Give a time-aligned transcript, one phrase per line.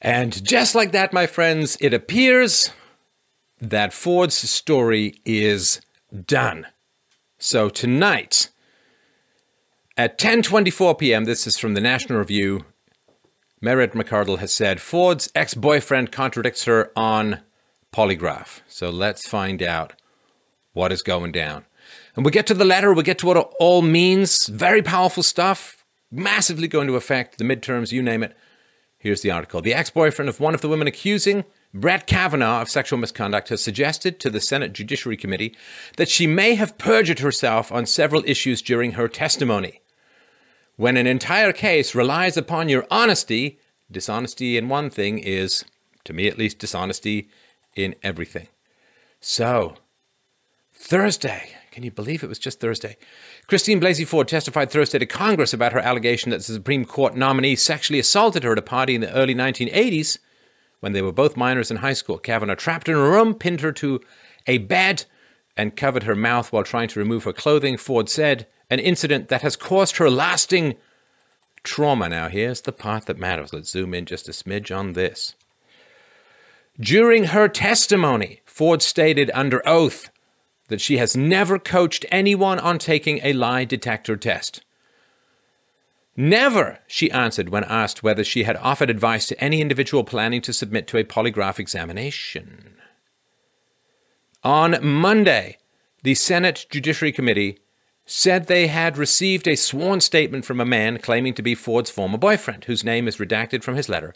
[0.00, 2.70] And just like that, my friends, it appears
[3.60, 5.80] that Ford's story is
[6.26, 6.66] done.
[7.38, 8.48] So tonight
[9.96, 12.64] at 10:24 p.m., this is from the National Review.
[13.60, 17.40] Merritt McArdle has said Ford's ex-boyfriend contradicts her on
[17.92, 18.60] polygraph.
[18.66, 19.92] So let's find out
[20.72, 21.66] what is going down.
[22.16, 24.46] And we get to the letter, we get to what it all means.
[24.46, 28.34] Very powerful stuff, massively going to affect the midterms, you name it.
[29.00, 29.62] Here's the article.
[29.62, 33.62] The ex boyfriend of one of the women accusing Brett Kavanaugh of sexual misconduct has
[33.62, 35.56] suggested to the Senate Judiciary Committee
[35.96, 39.80] that she may have perjured herself on several issues during her testimony.
[40.76, 43.58] When an entire case relies upon your honesty,
[43.90, 45.64] dishonesty in one thing is,
[46.04, 47.30] to me at least, dishonesty
[47.74, 48.48] in everything.
[49.18, 49.76] So,
[50.74, 52.96] Thursday, can you believe it was just Thursday?
[53.46, 57.54] Christine Blasey Ford testified Thursday to Congress about her allegation that the Supreme Court nominee
[57.54, 60.18] sexually assaulted her at a party in the early 1980s
[60.80, 62.18] when they were both minors in high school.
[62.18, 64.00] Kavanaugh trapped her in a room, pinned her to
[64.46, 65.04] a bed,
[65.56, 69.42] and covered her mouth while trying to remove her clothing, Ford said, an incident that
[69.42, 70.74] has caused her lasting
[71.62, 72.08] trauma.
[72.08, 73.52] Now, here's the part that matters.
[73.52, 75.34] Let's zoom in just a smidge on this.
[76.78, 80.10] During her testimony, Ford stated under oath
[80.70, 84.62] that she has never coached anyone on taking a lie detector test.
[86.16, 90.52] Never, she answered when asked whether she had offered advice to any individual planning to
[90.52, 92.76] submit to a polygraph examination.
[94.42, 95.58] On Monday,
[96.02, 97.58] the Senate Judiciary Committee
[98.06, 102.18] said they had received a sworn statement from a man claiming to be Ford's former
[102.18, 104.14] boyfriend, whose name is redacted from his letter,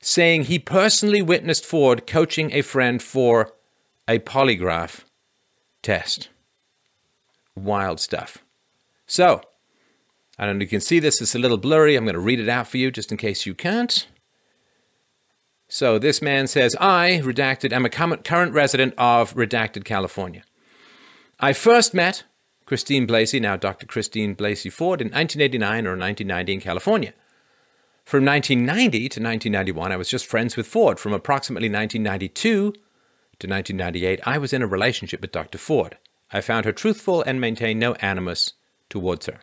[0.00, 3.52] saying he personally witnessed Ford coaching a friend for
[4.06, 5.04] a polygraph
[5.82, 6.28] test.
[7.54, 8.38] Wild stuff.
[9.06, 9.40] So,
[10.38, 11.96] I don't know you can see this, it's a little blurry.
[11.96, 14.06] I'm going to read it out for you just in case you can't.
[15.68, 20.42] So this man says, I, redacted, am a current resident of redacted California.
[21.38, 22.24] I first met
[22.64, 23.86] Christine Blasey, now Dr.
[23.86, 27.12] Christine Blasey Ford, in 1989 or 1990 in California.
[28.04, 30.98] From 1990 to 1991, I was just friends with Ford.
[30.98, 32.72] From approximately 1992
[33.40, 35.58] to 1998, I was in a relationship with Dr.
[35.58, 35.96] Ford.
[36.32, 38.54] I found her truthful and maintained no animus
[38.90, 39.40] towards her.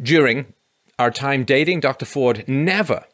[0.00, 0.54] During
[0.98, 2.06] our time dating, Dr.
[2.06, 3.04] Ford never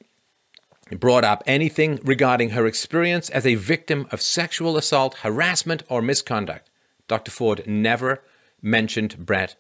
[0.91, 6.71] brought up anything regarding her experience as a victim of sexual assault, harassment, or misconduct.
[7.09, 7.31] Dr.
[7.31, 8.23] Ford never
[8.61, 9.57] mentioned Brett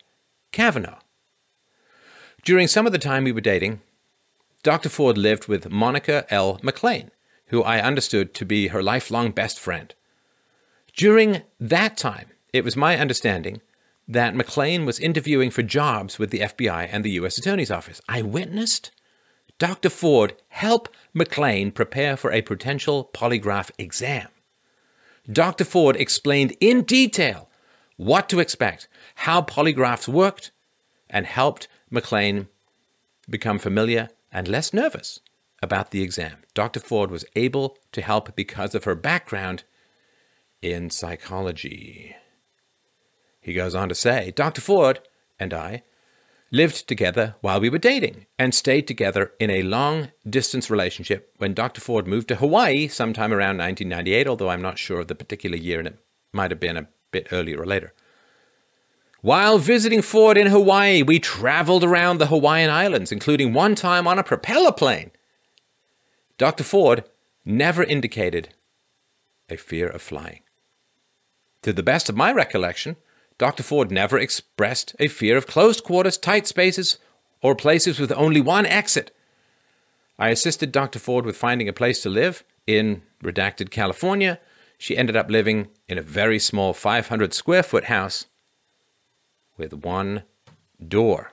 [0.53, 1.01] Kavanaugh.
[2.45, 3.81] During some of the time we were dating,
[4.63, 4.89] Dr.
[4.89, 6.59] Ford lived with Monica L.
[6.63, 7.11] McLean,
[7.55, 9.95] who I understood to be her lifelong best friend.
[10.97, 13.61] During that time, it was my understanding
[14.09, 17.39] that McLean was interviewing for jobs with the FBI and the U.S.
[17.39, 18.01] Attorney's Office.
[18.09, 18.91] I witnessed
[19.61, 19.89] Dr.
[19.89, 24.27] Ford help McLean prepare for a potential polygraph exam.
[25.31, 25.65] Dr.
[25.65, 27.49] Ford explained in detail
[27.97, 30.51] what to expect, how polygraphs worked,
[31.09, 32.49] and helped McLean
[33.31, 35.21] become familiar and less nervous
[35.65, 36.37] about the exam.
[36.55, 36.79] Dr.
[36.79, 39.65] Ford was able to help because of her background
[40.63, 42.15] in psychology.
[43.41, 44.61] He goes on to say Dr.
[44.61, 45.01] Ford
[45.39, 45.83] and I
[46.53, 51.53] lived together while we were dating and stayed together in a long distance relationship when
[51.53, 51.81] Dr.
[51.81, 55.81] Ford moved to Hawaii sometime around 1998, although I'm not sure of the particular year
[55.81, 55.99] and it
[56.33, 57.93] might have been a bit earlier or later.
[59.21, 64.19] While visiting Ford in Hawaii, we traveled around the Hawaiian Islands, including one time on
[64.19, 65.13] a propeller plane.
[66.37, 66.65] Dr.
[66.65, 67.05] Ford
[67.45, 68.49] never indicated
[69.49, 70.41] a fear of flying.
[71.63, 72.97] To the best of my recollection,
[73.39, 73.63] Dr.
[73.63, 76.99] Ford never expressed a fear of closed quarters, tight spaces,
[77.43, 79.15] or places with only one exit.
[80.19, 80.99] I assisted Dr.
[80.99, 84.41] Ford with finding a place to live in redacted California.
[84.79, 88.27] She ended up living in a very small 500 square foot house
[89.57, 90.23] with one
[90.87, 91.33] door.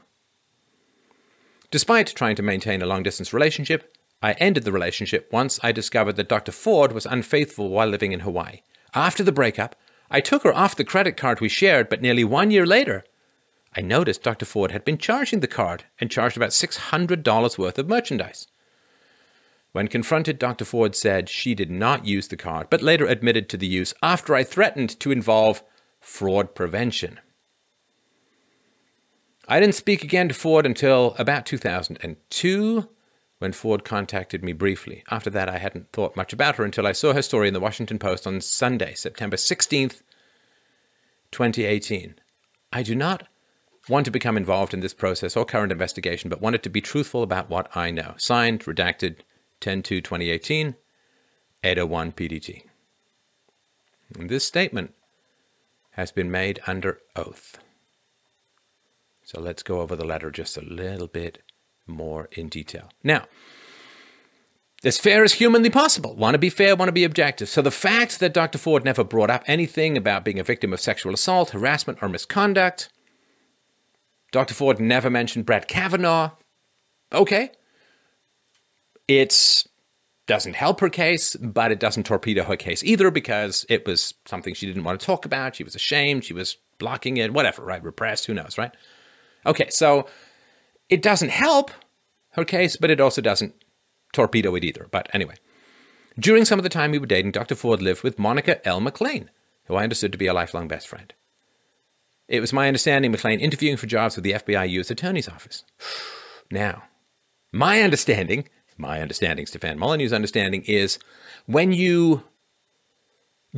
[1.69, 6.15] Despite trying to maintain a long distance relationship, I ended the relationship once I discovered
[6.17, 6.51] that Dr.
[6.51, 8.61] Ford was unfaithful while living in Hawaii.
[8.93, 9.75] After the breakup,
[10.11, 13.03] I took her off the credit card we shared, but nearly one year later,
[13.75, 14.45] I noticed Dr.
[14.45, 18.47] Ford had been charging the card and charged about $600 worth of merchandise.
[19.71, 20.65] When confronted, Dr.
[20.65, 24.35] Ford said she did not use the card, but later admitted to the use after
[24.35, 25.63] I threatened to involve
[26.01, 27.19] fraud prevention.
[29.47, 32.89] I didn't speak again to Ford until about 2002
[33.41, 35.03] when Ford contacted me briefly.
[35.09, 37.59] After that, I hadn't thought much about her until I saw her story in the
[37.59, 40.03] Washington Post on Sunday, September 16th,
[41.31, 42.13] 2018.
[42.71, 43.27] I do not
[43.89, 47.23] want to become involved in this process or current investigation, but wanted to be truthful
[47.23, 48.13] about what I know.
[48.15, 49.21] Signed, redacted,
[49.59, 50.75] 10 2 2018,
[51.63, 52.61] 801 PDT.
[54.19, 54.93] And this statement
[55.93, 57.57] has been made under oath.
[59.23, 61.41] So let's go over the letter just a little bit
[61.91, 62.89] more in detail.
[63.03, 63.25] Now,
[64.83, 66.15] as fair as humanly possible.
[66.15, 67.49] Want to be fair, want to be objective.
[67.49, 68.57] So the fact that Dr.
[68.57, 72.89] Ford never brought up anything about being a victim of sexual assault, harassment, or misconduct,
[74.31, 74.53] Dr.
[74.53, 76.31] Ford never mentioned Brett Kavanaugh.
[77.13, 77.51] Okay.
[79.07, 79.65] It
[80.25, 84.53] doesn't help her case, but it doesn't torpedo her case either because it was something
[84.53, 85.55] she didn't want to talk about.
[85.55, 86.23] She was ashamed.
[86.23, 87.83] She was blocking it, whatever, right?
[87.83, 88.71] Repressed, who knows, right?
[89.45, 90.07] Okay, so
[90.91, 91.71] it doesn't help
[92.33, 93.55] her case, but it also doesn't
[94.13, 94.87] torpedo it either.
[94.91, 95.35] But anyway,
[96.19, 97.55] during some of the time we were dating, Dr.
[97.55, 98.81] Ford lived with Monica L.
[98.81, 99.31] McLean,
[99.65, 101.13] who I understood to be a lifelong best friend.
[102.27, 104.91] It was my understanding McLean interviewing for jobs with the FBI U.S.
[104.91, 105.63] Attorney's Office.
[106.53, 106.83] Now,
[107.53, 110.99] my understanding, my understanding, Stefan Molyneux's understanding, is
[111.45, 112.25] when you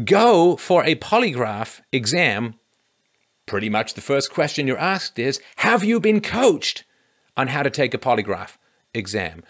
[0.06, 2.54] go for a polygraph exam,
[3.48, 6.84] pretty much the first question you're asked is Have you been coached
[7.36, 8.58] on how to take a polygraph
[8.94, 9.44] exam?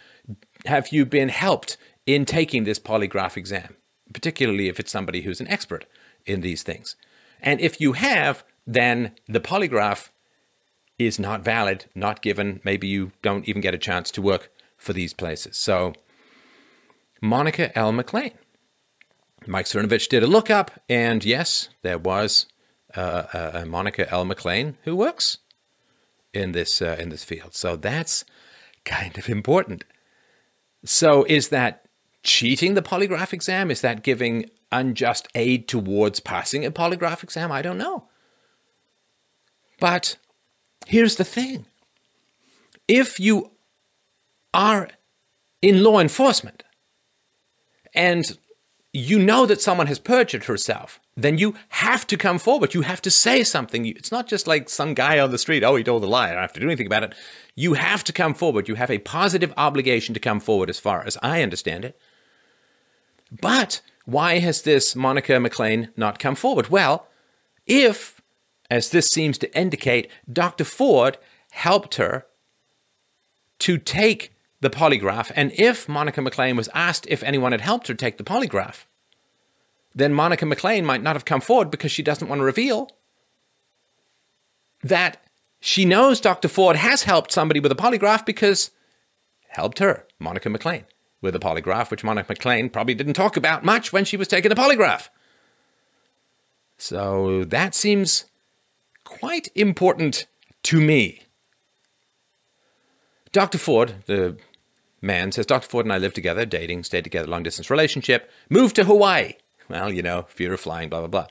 [0.66, 3.76] have you been helped in taking this polygraph exam,
[4.14, 5.86] particularly if it's somebody who's an expert
[6.26, 6.96] in these things?
[7.42, 10.10] And if you have, then the polygraph
[10.98, 12.62] is not valid, not given.
[12.64, 15.58] Maybe you don't even get a chance to work for these places.
[15.58, 15.94] So,
[17.22, 17.92] Monica L.
[17.92, 18.32] McLean.
[19.46, 22.46] Mike Cernovich did a lookup, and yes, there was
[22.96, 24.24] uh, a Monica L.
[24.24, 25.40] McLean who works
[26.34, 27.56] in this uh, in this field.
[27.56, 28.26] So that's
[28.86, 29.84] kind of important.
[30.84, 31.86] So is that
[32.24, 33.72] cheating the polygraph exam?
[33.72, 37.52] Is that giving unjust aid towards passing a polygraph exam?
[37.52, 38.10] I don't know.
[39.80, 40.18] But
[40.88, 41.66] here's the thing
[42.88, 43.52] if you
[44.54, 44.90] are
[45.62, 46.64] in law enforcement
[47.94, 48.38] and
[48.94, 52.76] you know that someone has perjured herself, then you have to come forward.
[52.76, 53.88] You have to say something.
[53.88, 56.30] It's not just like some guy on the street, oh, he told a lie.
[56.30, 57.16] I don't have to do anything about it.
[57.56, 58.68] You have to come forward.
[58.68, 62.00] You have a positive obligation to come forward, as far as I understand it.
[63.32, 66.70] But why has this Monica McLean not come forward?
[66.70, 67.08] Well,
[67.66, 68.22] if,
[68.70, 70.66] as this seems to indicate, Dr.
[70.66, 71.18] Ford
[71.50, 72.28] helped her
[73.60, 74.33] to take
[74.64, 78.24] the polygraph, and if Monica McLean was asked if anyone had helped her take the
[78.24, 78.86] polygraph,
[79.94, 82.90] then Monica McLean might not have come forward because she doesn't want to reveal
[84.82, 85.24] that
[85.60, 86.48] she knows Dr.
[86.48, 88.72] Ford has helped somebody with a polygraph because
[89.50, 90.86] helped her, Monica McLean,
[91.22, 94.50] with a polygraph, which Monica McLean probably didn't talk about much when she was taking
[94.50, 95.10] the polygraph.
[96.78, 98.26] So that seems
[99.04, 100.26] quite important
[100.64, 101.22] to me.
[103.32, 103.58] Dr.
[103.58, 104.38] Ford, the
[105.04, 105.68] man, says Dr.
[105.68, 109.34] Ford and I lived together, dating, stayed together, long distance relationship, moved to Hawaii.
[109.70, 111.28] Well, you know, fear of flying, blah, blah, blah.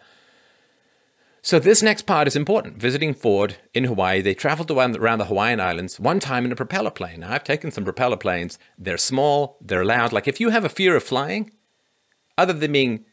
[1.45, 2.77] So this next part is important.
[2.77, 6.91] Visiting Ford in Hawaii, they traveled around the Hawaiian Islands one time in a propeller
[6.91, 7.21] plane.
[7.21, 8.61] Now, I've taken some propeller planes.
[8.79, 10.13] They're small, they're loud.
[10.13, 11.51] Like if you have a fear of flying,
[12.39, 13.05] other than being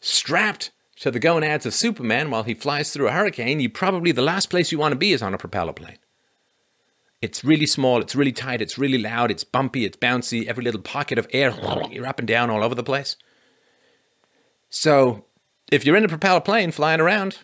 [0.00, 0.70] strapped
[1.00, 4.50] to the gonads of Superman while he flies through a hurricane, you probably the last
[4.50, 5.98] place you want to be is on a propeller plane.
[7.24, 10.82] It's really small, it's really tight, it's really loud, it's bumpy, it's bouncy, every little
[10.82, 11.54] pocket of air,
[11.90, 13.16] you're up and down all over the place.
[14.68, 15.24] So,
[15.72, 17.38] if you're in a propeller plane flying around,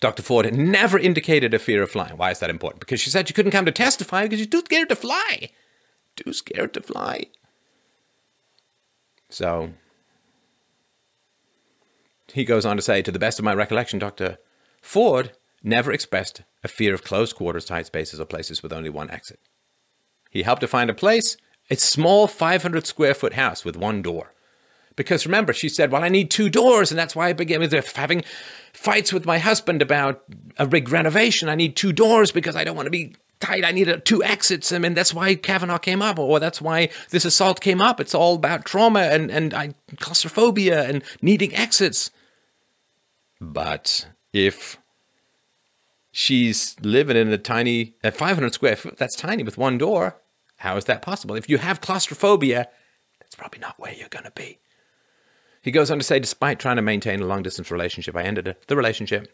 [0.00, 0.22] Dr.
[0.22, 2.16] Ford never indicated a fear of flying.
[2.16, 2.80] Why is that important?
[2.80, 5.50] Because she said she couldn't come to testify because she's too scared to fly.
[6.16, 7.26] Too scared to fly.
[9.28, 9.74] So
[12.32, 14.38] he goes on to say, to the best of my recollection, Dr.
[14.80, 19.10] Ford never expressed a fear of closed quarters, tight spaces, or places with only one
[19.10, 19.40] exit.
[20.30, 21.36] He helped to find a place,
[21.70, 24.32] a small 500 square foot house with one door.
[24.96, 27.72] Because remember, she said, Well, I need two doors, and that's why I began with
[27.94, 28.24] having
[28.72, 30.24] fights with my husband about
[30.58, 31.48] a big renovation.
[31.48, 33.64] I need two doors because I don't want to be tight.
[33.64, 34.72] I need a, two exits.
[34.72, 38.00] I mean, that's why Kavanaugh came up, or that's why this assault came up.
[38.00, 42.10] It's all about trauma and, and I, claustrophobia and needing exits.
[43.40, 44.78] But if
[46.18, 50.20] she's living in a tiny, at 500 square foot, that's tiny with one door,
[50.56, 51.36] how is that possible?
[51.36, 52.68] If you have claustrophobia,
[53.20, 54.58] that's probably not where you're going to be.
[55.62, 58.56] He goes on to say, despite trying to maintain a long distance relationship, I ended
[58.66, 59.32] the relationship.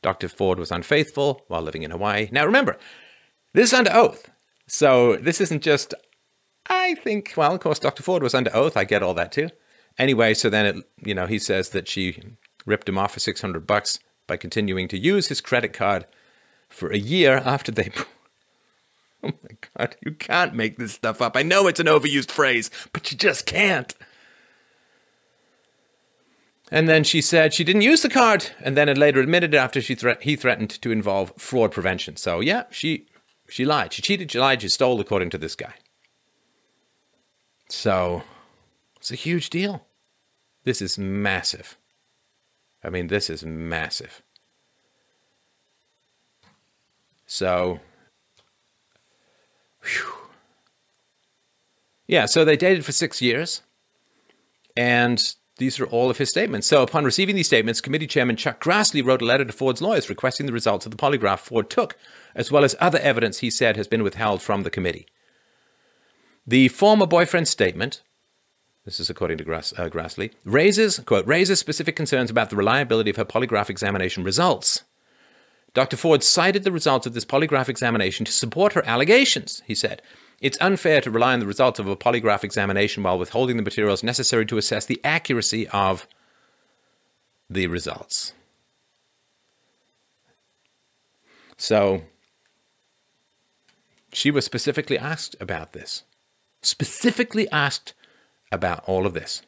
[0.00, 0.26] Dr.
[0.26, 2.30] Ford was unfaithful while living in Hawaii.
[2.32, 2.78] Now remember,
[3.52, 4.30] this is under oath.
[4.66, 5.92] So this isn't just,
[6.66, 8.02] I think, well, of course, Dr.
[8.02, 8.74] Ford was under oath.
[8.74, 9.50] I get all that too.
[9.98, 12.22] Anyway, so then it, you know, he says that she
[12.64, 16.06] ripped him off for 600 bucks by continuing to use his credit card
[16.72, 17.90] for a year after they
[19.24, 21.36] Oh my God, you can't make this stuff up.
[21.36, 23.94] I know it's an overused phrase, but you just can't.
[26.72, 29.80] And then she said she didn't use the card, and then it later admitted after
[29.80, 32.16] she thre- he threatened to involve fraud prevention.
[32.16, 33.06] So yeah, she
[33.48, 33.92] she lied.
[33.92, 34.32] She cheated.
[34.32, 34.62] She lied.
[34.62, 35.74] She stole, according to this guy.
[37.68, 38.22] So
[38.96, 39.86] it's a huge deal.
[40.64, 41.76] This is massive.
[42.82, 44.22] I mean, this is massive.
[47.32, 47.80] So,
[49.82, 50.12] whew.
[52.06, 52.26] yeah.
[52.26, 53.62] So they dated for six years,
[54.76, 56.66] and these are all of his statements.
[56.66, 60.10] So, upon receiving these statements, committee chairman Chuck Grassley wrote a letter to Ford's lawyers
[60.10, 61.96] requesting the results of the polygraph Ford took,
[62.34, 65.06] as well as other evidence he said has been withheld from the committee.
[66.46, 68.02] The former boyfriend's statement,
[68.84, 73.08] this is according to Grass, uh, Grassley, raises, quote, raises specific concerns about the reliability
[73.08, 74.82] of her polygraph examination results.
[75.74, 75.96] Dr.
[75.96, 80.02] Ford cited the results of this polygraph examination to support her allegations, he said.
[80.40, 84.02] It's unfair to rely on the results of a polygraph examination while withholding the materials
[84.02, 86.06] necessary to assess the accuracy of
[87.48, 88.32] the results.
[91.56, 92.02] So,
[94.12, 96.02] she was specifically asked about this.
[96.60, 97.94] Specifically asked
[98.50, 99.42] about all of this.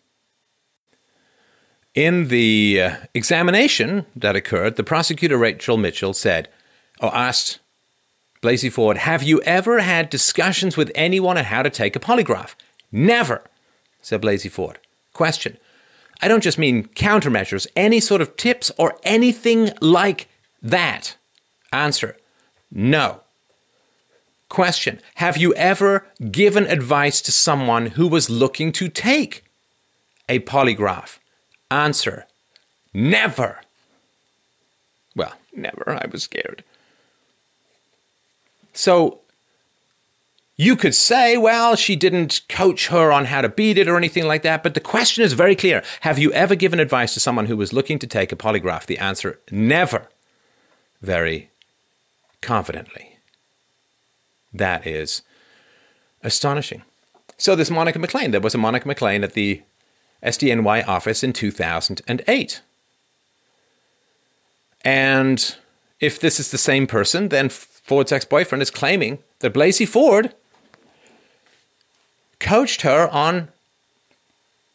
[1.95, 6.49] In the uh, examination that occurred, the prosecutor Rachel Mitchell said,
[7.01, 7.61] or asked
[8.43, 12.57] Blasey Ford, have you ever had discussions with anyone on how to take a polygraph?
[12.91, 13.43] Never,
[14.03, 14.81] said Blasey Ford.
[15.13, 15.57] Question.
[16.21, 20.29] I don't just mean countermeasures, any sort of tips or anything like
[20.63, 21.17] that.
[21.73, 22.17] Answer.
[22.73, 23.21] No.
[24.49, 25.01] Question.
[25.17, 29.45] Have you ever given advice to someone who was looking to take
[30.29, 31.19] a polygraph?
[31.71, 32.27] Answer.
[32.93, 33.61] Never.
[35.17, 35.99] Well, never.
[36.01, 36.65] I was scared.
[38.73, 39.21] So
[40.57, 44.25] you could say, well, she didn't coach her on how to beat it or anything
[44.27, 45.83] like that, but the question is very clear.
[46.01, 48.87] Have you ever given advice to someone who was looking to take a polygraph?
[48.87, 50.09] The answer, never.
[51.03, 51.51] Very
[52.41, 53.19] confidently.
[54.53, 55.23] That is
[56.23, 56.83] astonishing.
[57.37, 59.63] So, this Monica McLean, there was a Monica McLean at the
[60.25, 62.63] SDNY office in 2008.
[64.85, 65.57] And
[66.01, 70.35] if this is the same person, then Ford's ex boyfriend is claiming that Blasey Ford
[72.41, 73.49] coached her on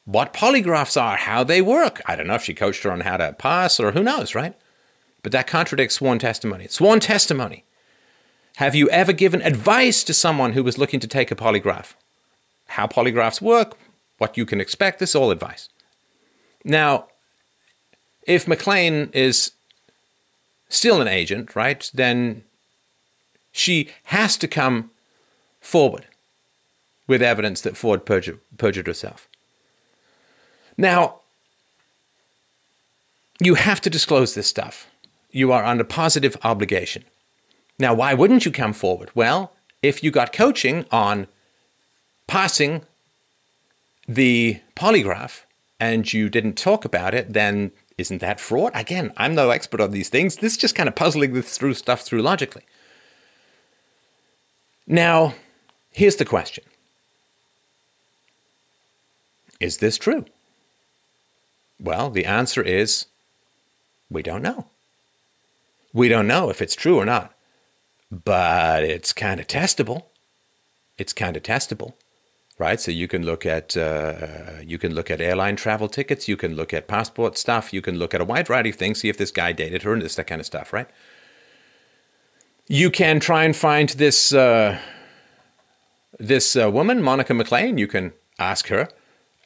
[0.06, 2.02] what polygraphs are, how they work.
[2.06, 4.56] I don't know if she coached her on how to pass or who knows, right?
[5.22, 6.68] But that contradicts sworn testimony.
[6.68, 7.64] Sworn testimony.
[8.56, 11.94] Have you ever given advice to someone who was looking to take a polygraph?
[12.70, 13.78] How polygraphs work,
[14.20, 15.70] what you can expect, this is all advice.
[16.64, 17.08] Now,
[18.28, 19.52] if McLean is
[20.68, 22.44] still an agent, right, then
[23.52, 24.92] she has to come
[25.60, 26.06] forward
[27.08, 29.28] with evidence that Ford perjured, perjured herself.
[30.78, 31.16] Now,
[33.40, 34.88] you have to disclose this stuff.
[35.32, 37.04] You are under positive obligation.
[37.80, 39.10] Now, why wouldn't you come forward?
[39.16, 41.28] Well, if you got coaching on
[42.28, 42.84] passing
[44.10, 45.44] the polygraph
[45.80, 48.72] and you didn't talk about it, then isn't that fraud?
[48.74, 50.38] Again, I'm no expert on these things.
[50.38, 52.64] This is just kind of puzzling this through stuff through logically.
[54.88, 55.36] Now,
[55.92, 56.64] here's the question
[59.60, 60.26] Is this true?
[61.80, 63.06] Well, the answer is
[64.10, 64.66] we don't know.
[65.94, 67.34] We don't know if it's true or not,
[68.12, 70.06] but it's kind of testable.
[70.98, 71.94] It's kind of testable,
[72.60, 72.80] right?
[72.80, 76.56] So you can look at uh, you can look at airline travel tickets, you can
[76.56, 79.18] look at passport stuff, you can look at a wide variety of things, see if
[79.18, 80.88] this guy dated her and this that kind of stuff, right?
[82.68, 84.78] You can try and find this uh,
[86.20, 87.80] this uh, woman, Monica McLean.
[87.80, 88.90] You can ask her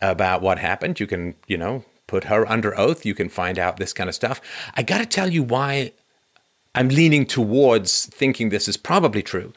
[0.01, 0.99] about what happened.
[0.99, 3.05] You can, you know, put her under oath.
[3.05, 4.41] You can find out this kind of stuff.
[4.75, 5.93] I got to tell you why
[6.75, 9.53] I'm leaning towards thinking this is probably true,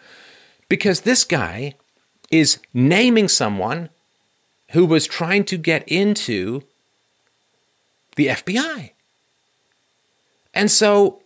[0.69, 1.75] because this guy
[2.31, 3.91] is naming someone
[4.71, 6.63] who was trying to get into
[8.17, 8.91] the FBI.
[10.53, 11.21] And so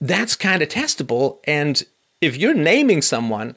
[0.00, 1.38] that's kind of testable.
[1.44, 1.82] And
[2.20, 3.54] if you're naming someone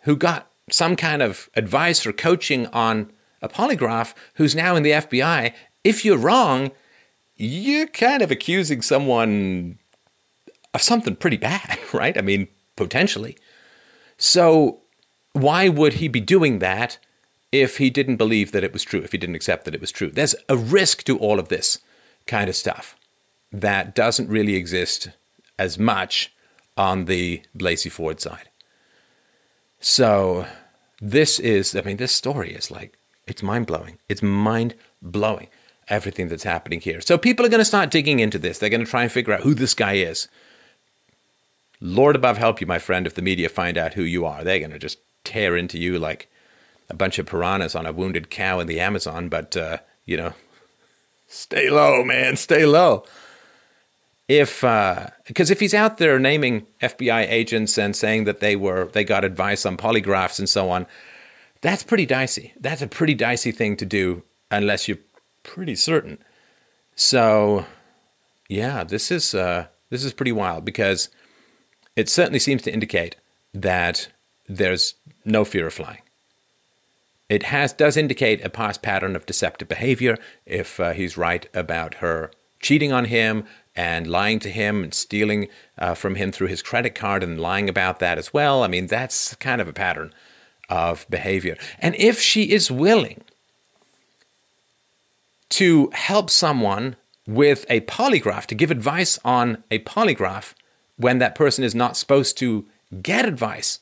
[0.00, 3.12] who got some kind of advice or coaching on
[3.42, 5.52] a polygraph who's now in the FBI,
[5.84, 6.70] if you're wrong,
[7.36, 9.78] you're kind of accusing someone
[10.74, 12.16] of something pretty bad, right?
[12.16, 13.36] I mean, potentially.
[14.18, 14.80] So,
[15.32, 16.98] why would he be doing that
[17.52, 19.92] if he didn't believe that it was true, if he didn't accept that it was
[19.92, 20.10] true?
[20.10, 21.78] There's a risk to all of this
[22.26, 22.96] kind of stuff
[23.52, 25.10] that doesn't really exist
[25.58, 26.32] as much
[26.76, 28.48] on the Blasey Ford side.
[29.80, 30.46] So
[31.00, 32.96] this is, I mean, this story is like,
[33.26, 33.98] it's mind blowing.
[34.08, 35.48] It's mind blowing,
[35.88, 37.00] everything that's happening here.
[37.00, 38.58] So people are going to start digging into this.
[38.58, 40.28] They're going to try and figure out who this guy is.
[41.80, 44.44] Lord above help you, my friend, if the media find out who you are.
[44.44, 46.30] They're going to just tear into you like
[46.88, 49.28] a bunch of piranhas on a wounded cow in the Amazon.
[49.28, 50.32] But, uh, you know,
[51.28, 53.04] stay low, man, stay low
[54.30, 58.84] if because uh, if he's out there naming FBI agents and saying that they were
[58.92, 60.86] they got advice on polygraphs and so on,
[61.62, 62.52] that's pretty dicey.
[62.60, 64.98] That's a pretty dicey thing to do unless you're
[65.42, 66.18] pretty certain.
[66.94, 67.66] So,
[68.48, 71.08] yeah, this is uh, this is pretty wild because
[71.96, 73.16] it certainly seems to indicate
[73.52, 74.10] that
[74.50, 76.02] there's no fear of flying.
[77.28, 81.94] It has does indicate a past pattern of deceptive behavior if uh, he's right about
[81.94, 83.44] her cheating on him
[83.76, 87.68] and lying to him and stealing uh, from him through his credit card and lying
[87.68, 88.64] about that as well.
[88.64, 90.12] I mean, that's kind of a pattern
[90.68, 91.56] of behavior.
[91.78, 93.22] And if she is willing
[95.50, 100.54] to help someone with a polygraph, to give advice on a polygraph
[100.96, 102.66] when that person is not supposed to
[103.02, 103.78] get advice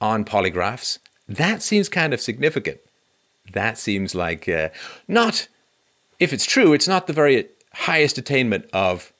[0.00, 2.80] on polygraphs, that seems kind of significant.
[3.52, 4.70] That seems like uh,
[5.06, 5.48] not,
[6.18, 9.12] if it's true, it's not the very highest attainment of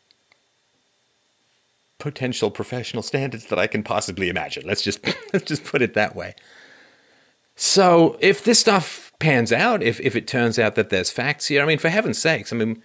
[1.99, 4.67] potential professional standards that I can possibly imagine.
[4.67, 6.35] Let's just let's just put it that way.
[7.55, 11.63] So if this stuff pans out, if if it turns out that there's facts here,
[11.63, 12.83] I mean, for heaven's sakes, I mean,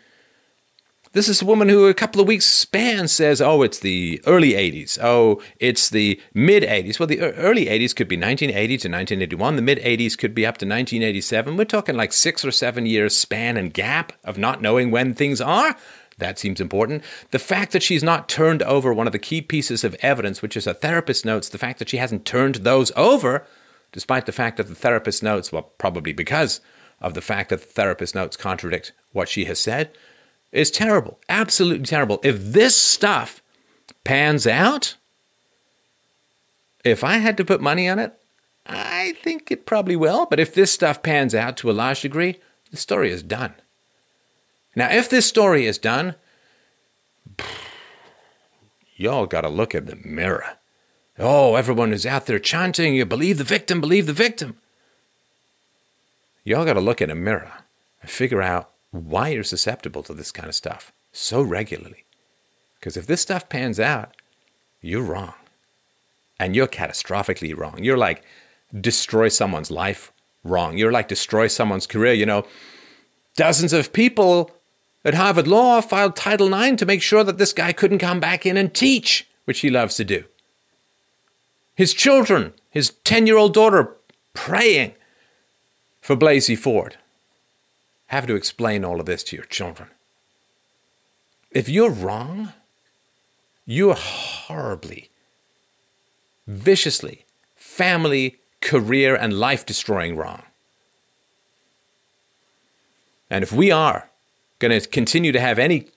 [1.15, 4.51] this is a woman who a couple of weeks span says, "Oh, it's the early
[4.51, 4.99] '80s.
[5.01, 9.55] Oh, it's the mid '80s." Well, the early '80s could be 1980 to 1981.
[9.55, 11.55] The mid '80s could be up to 1987.
[11.55, 15.39] We're talking like six or seven years span and gap of not knowing when things
[15.39, 15.77] are.
[16.17, 17.01] That seems important.
[17.31, 20.57] The fact that she's not turned over one of the key pieces of evidence, which
[20.57, 23.47] is a therapist notes, the fact that she hasn't turned those over,
[23.93, 26.59] despite the fact that the therapist notes, well, probably because
[26.99, 29.91] of the fact that the therapist notes contradict what she has said,
[30.51, 31.19] is terrible.
[31.29, 32.19] Absolutely terrible.
[32.23, 33.41] If this stuff
[34.03, 34.95] pans out,
[36.83, 38.13] if I had to put money on it,
[38.65, 40.25] I think it probably will.
[40.25, 42.39] But if this stuff pans out to a large degree,
[42.71, 43.53] the story is done.
[44.75, 46.15] Now, if this story is done,
[48.95, 50.57] y'all got to look in the mirror.
[51.17, 54.57] Oh, everyone is out there chanting, you believe the victim, believe the victim.
[56.43, 57.51] Y'all got to look in a mirror
[58.01, 62.03] and figure out why you're susceptible to this kind of stuff so regularly.
[62.79, 64.15] Because if this stuff pans out,
[64.81, 65.33] you're wrong.
[66.39, 67.83] And you're catastrophically wrong.
[67.83, 68.23] You're like
[68.79, 70.11] destroy someone's life
[70.43, 70.77] wrong.
[70.77, 72.13] You're like destroy someone's career.
[72.13, 72.45] You know,
[73.35, 74.51] dozens of people
[75.03, 78.45] at Harvard Law filed Title IX to make sure that this guy couldn't come back
[78.45, 80.25] in and teach, which he loves to do.
[81.75, 83.95] His children, his 10 year old daughter,
[84.33, 84.93] praying
[86.01, 86.97] for Blasey Ford
[88.07, 89.89] have to explain all of this to your children.
[91.51, 92.53] If you're wrong,
[93.65, 95.09] you're horribly,
[96.47, 100.43] viciously, family, career, and life destroying wrong.
[103.29, 104.09] And if we are
[104.59, 105.87] going to continue to have any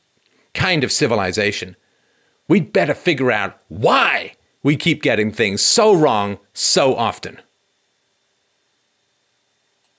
[0.55, 1.77] kind of civilization,
[2.49, 7.40] we'd better figure out why we keep getting things so wrong so often.